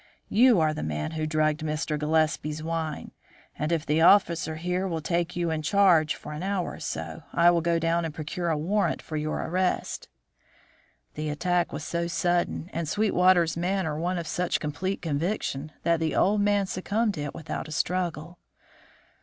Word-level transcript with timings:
You 0.29 0.59
are 0.59 0.73
the 0.73 0.81
man 0.81 1.11
who 1.11 1.27
drugged 1.27 1.59
Mr. 1.61 1.95
Gillespie's 1.95 2.63
wine; 2.63 3.11
and 3.55 3.71
if 3.71 3.85
the 3.85 4.01
officer 4.01 4.55
here 4.55 4.87
will 4.87 4.99
take 4.99 5.35
you 5.35 5.51
in 5.51 5.61
charge 5.61 6.15
for 6.15 6.31
an 6.33 6.41
hour 6.41 6.71
or 6.71 6.79
so, 6.79 7.21
I 7.33 7.51
will 7.51 7.61
go 7.61 7.77
down 7.77 8.03
and 8.03 8.11
procure 8.11 8.49
a 8.49 8.57
warrant 8.57 8.99
for 9.03 9.15
your 9.15 9.37
arrest." 9.43 10.09
The 11.13 11.29
attack 11.29 11.71
was 11.71 11.83
so 11.83 12.07
sudden, 12.07 12.67
and 12.73 12.89
Sweetwater's 12.89 13.55
manner 13.55 13.95
one 13.95 14.17
of 14.17 14.25
such 14.25 14.59
complete 14.59 15.03
conviction, 15.03 15.71
that 15.83 15.99
the 15.99 16.15
old 16.15 16.41
man 16.41 16.65
succumbed 16.65 17.13
to 17.13 17.21
it 17.21 17.35
without 17.35 17.67
a 17.67 17.71
struggle. 17.71 18.39